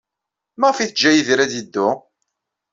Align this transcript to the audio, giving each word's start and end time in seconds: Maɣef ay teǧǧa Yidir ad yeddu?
Maɣef 0.59 0.77
ay 0.79 0.87
teǧǧa 0.89 1.11
Yidir 1.13 1.39
ad 1.39 1.51
yeddu? 1.55 1.89